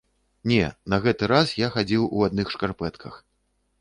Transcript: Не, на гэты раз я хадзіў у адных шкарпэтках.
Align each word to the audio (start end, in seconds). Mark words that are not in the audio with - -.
Не, 0.51 0.61
на 0.93 0.99
гэты 1.03 1.29
раз 1.33 1.53
я 1.59 1.67
хадзіў 1.75 2.07
у 2.15 2.25
адных 2.31 2.47
шкарпэтках. 2.55 3.13